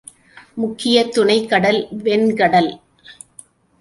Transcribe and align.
முக்கிய 0.53 1.03
துணைக் 1.07 1.49
கடல் 1.49 1.87
வெண் 1.91 2.35
கடல். 2.35 2.71